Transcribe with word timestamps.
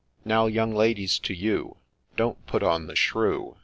Now 0.25 0.47
young 0.47 0.73
ladies, 0.73 1.19
to 1.19 1.31
you!— 1.35 1.77
Don't 2.17 2.43
put 2.47 2.63
on 2.63 2.87
the 2.87 2.95
shrew 2.95 3.57